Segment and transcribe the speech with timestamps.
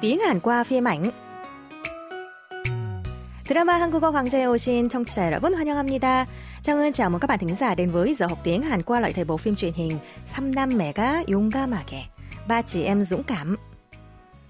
[0.00, 1.10] tiếng Hàn qua phim ảnh.
[3.48, 6.26] 드라마 한국어 강좌에 오신 청취자 여러분 환영합니다.
[6.62, 9.12] Chào chào mừng các bạn thính giả đến với giờ học tiếng Hàn qua lại
[9.12, 9.98] thời bộ phim truyền hình
[10.40, 12.02] Năm mẹ gá 용감하게
[12.48, 13.56] Ba chị em dũng cảm.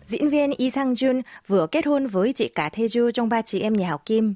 [0.07, 3.43] Diễn viên Yi Sang Jun vừa kết hôn với chị Cả Thê Ju trong Ba
[3.43, 4.35] chị em nhà học Kim.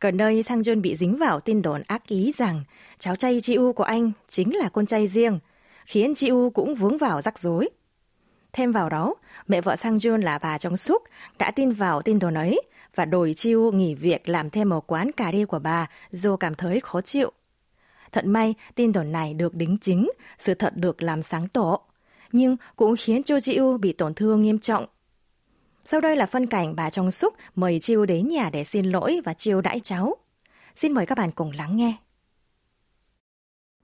[0.00, 2.64] Gần đây Sang Jun bị dính vào tin đồn ác ý rằng
[2.98, 5.38] cháu trai Ji U của anh chính là con trai riêng,
[5.86, 7.68] khiến Ji U cũng vướng vào rắc rối.
[8.52, 9.14] Thêm vào đó,
[9.48, 11.02] mẹ vợ Sang Jun là bà Jong Suk
[11.38, 12.62] đã tin vào tin đồn ấy
[12.94, 16.54] và đổi Chiu nghỉ việc làm thêm ở quán cà ri của bà do cảm
[16.54, 17.32] thấy khó chịu.
[18.12, 21.78] Thật may, tin đồn này được đính chính, sự thật được làm sáng tỏ,
[22.32, 24.86] nhưng cũng khiến cho Chiu bị tổn thương nghiêm trọng.
[25.84, 29.20] Sau đây là phân cảnh bà Jong Suk mời Chiu đến nhà để xin lỗi
[29.24, 30.16] và chiêu đãi cháu.
[30.76, 31.96] Xin mời các bạn cùng lắng nghe.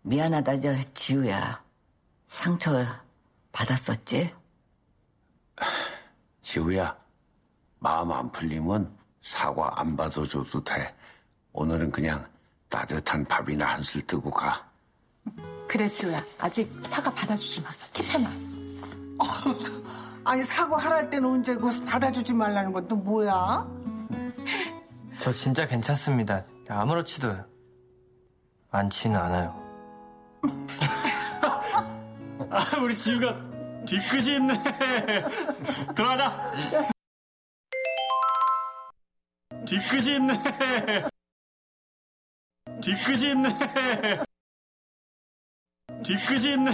[0.03, 1.63] 미안하다, 저 지우야.
[2.27, 2.85] 상처
[3.53, 4.33] 받았었지?
[6.60, 6.96] 지우야,
[7.80, 8.90] 마음 안 풀리면
[9.22, 10.96] 사과 안 받아줘도 돼.
[11.52, 12.26] 오늘은 그냥
[12.70, 14.66] 따뜻한 밥이나 한술 뜨고 가.
[15.68, 18.30] 그래 지우야 아직 사과 받아주지 마 킵해놔
[20.24, 23.68] 아니 사과 하랄 때는 언제 그 받아주지 말라는 건 또 뭐야?
[25.20, 26.42] 저 진짜 괜찮습니다.
[26.70, 27.36] 아무렇지도
[28.72, 29.62] 많지는 않아요.
[32.50, 33.55] 아, 우리 지우가
[33.87, 34.55] 뒤끝이 있네.
[35.97, 36.53] 들어가자.
[39.67, 40.35] 뒤끝이 있네.
[42.83, 43.49] 뒤끝이 있네.
[46.05, 46.71] 뒤끝이 있네.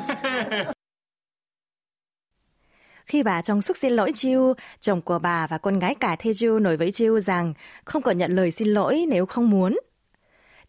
[3.07, 6.33] Khi bà trong xúc xin lỗi Chiu, chồng của bà và con gái cả Thê
[6.61, 9.79] nổi với Chiu rằng không còn nhận lời xin lỗi nếu không muốn.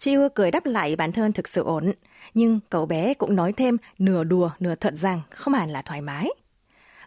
[0.02, 1.92] Chiu cười đáp lại bản thân thực sự ổn,
[2.34, 6.02] nhưng cậu bé cũng nói thêm nửa đùa nửa thật rằng không hẳn là thoải
[6.02, 6.30] mái.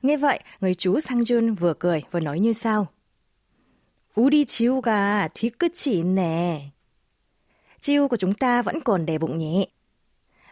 [0.02, 2.86] Nghe vậy, người chú Sang Jun vừa cười vừa nói như sau.
[4.14, 6.72] 우리 지우가 뒤끝이 있네.
[7.80, 9.66] Chiu của chúng ta vẫn còn đè bụng nhỉ.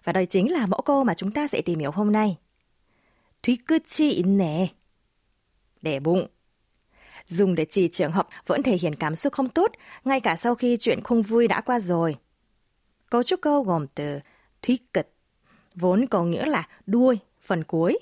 [0.05, 2.37] Và đây chính là mẫu câu mà chúng ta sẽ tìm hiểu hôm nay.
[3.43, 4.69] 뒤끝이 있네.
[5.83, 6.27] Đè bụng.
[7.25, 9.73] Dùng để chỉ trường hợp vẫn thể hiện cảm xúc không tốt,
[10.05, 12.17] ngay cả sau khi chuyện không vui đã qua rồi.
[13.14, 14.20] Cấu trúc câu gồm từ
[14.62, 15.14] thúy kịch,
[15.76, 18.00] vốn có nghĩa là đuôi, phần cuối.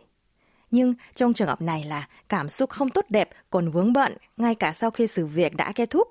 [0.71, 4.55] Nhưng trong trường hợp này là cảm xúc không tốt đẹp còn vướng bận ngay
[4.55, 6.07] cả sau khi sự việc đã kết thúc.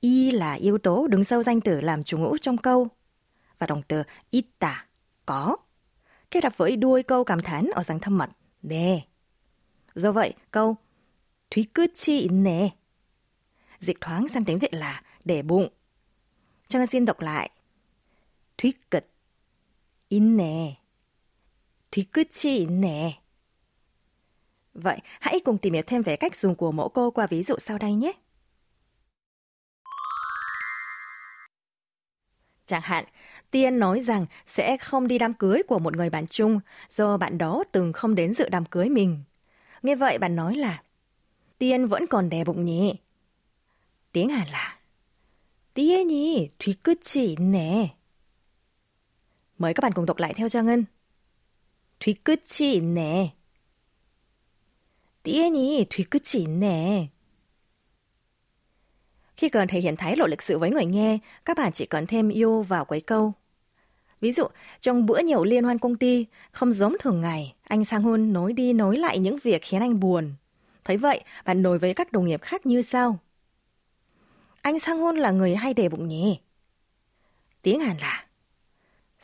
[0.00, 2.88] Y là yếu tố đứng sau danh từ làm chủ ngữ trong câu
[3.58, 4.86] và động từ ita
[5.26, 5.56] có
[6.30, 8.30] kết hợp với đuôi câu cảm thán ở dạng thâm mật
[8.62, 9.06] nè.
[9.94, 10.76] Do vậy, câu
[11.50, 12.70] thúy cứ chi nè
[13.80, 15.68] dịch thoáng sang tiếng Việt là để bụng.
[16.68, 17.50] chúng ta xin đọc lại
[18.59, 19.03] 뒤끝
[20.09, 20.79] 있네.
[21.91, 23.21] 뒤끝이 있네.
[24.73, 27.55] Vậy, hãy cùng tìm hiểu thêm về cách dùng của mẫu câu qua ví dụ
[27.59, 28.11] sau đây nhé.
[32.65, 33.05] Chẳng hạn,
[33.51, 37.37] Tiên nói rằng sẽ không đi đám cưới của một người bạn chung do bạn
[37.37, 39.23] đó từng không đến dự đám cưới mình.
[39.83, 40.83] Nghe vậy bạn nói là
[41.57, 42.95] Tiên vẫn còn đè bụng nhỉ.
[44.11, 44.79] Tiếng Hàn là
[45.73, 46.07] Tiên
[46.57, 47.95] 뒤끝이 있네.
[49.59, 50.85] Mời các bạn cùng đọc lại theo cho Ngân.
[51.99, 53.35] 뒤끝이 있네.
[55.23, 57.09] 띠엔이 뒤끝이 있네.
[59.37, 62.07] Khi cần thể hiện thái độ lịch sự với người nghe, các bạn chỉ cần
[62.07, 63.33] thêm yêu vào cuối câu.
[64.21, 64.47] Ví dụ,
[64.79, 68.53] trong bữa nhậu liên hoan công ty, không giống thường ngày, anh Sang Hun nói
[68.53, 70.33] đi nói lại những việc khiến anh buồn.
[70.83, 73.19] Thấy vậy, bạn đối với các đồng nghiệp khác như sau.
[74.61, 76.39] Anh Sang Hun là người hay để bụng nhỉ?
[77.61, 78.25] Tiếng Hàn là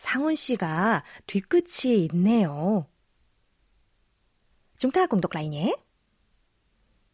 [0.07, 2.87] 상훈 씨가 뒤끝이 있네요.
[4.79, 5.75] Đọc lại nhé.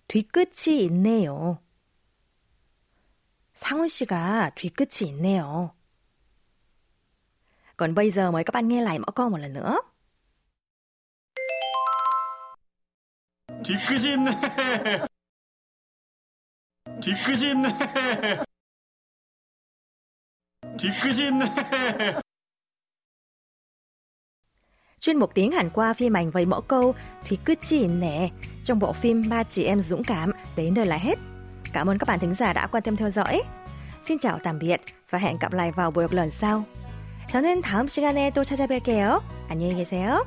[0.08, 1.58] 뒤끝이 있네요.
[3.54, 5.74] 상훈 씨가 뒤끝이 있네요.
[7.78, 9.80] Còn bây giờ mời các bạn nghe lại mẫu câu một lần nữa.
[13.64, 14.30] 뒤끝이 있네.
[17.00, 17.68] 뒤끝이 있네.
[20.78, 22.22] 뒤끝이 있네.
[25.01, 26.95] Chuyên mục tiếng Hàn qua phim ảnh với mẫu câu
[27.27, 28.29] Thúy cứ chỉ nè
[28.63, 31.19] trong bộ phim Ba chị em dũng cảm đến đây là hết.
[31.73, 33.41] Cảm ơn các bạn thính giả đã quan tâm theo dõi.
[34.03, 36.63] Xin chào tạm biệt và hẹn gặp lại vào buổi học lần sau.
[37.29, 39.21] 저는 다음 시간에 또 찾아뵐게요.
[39.49, 40.23] 안녕히 계세요.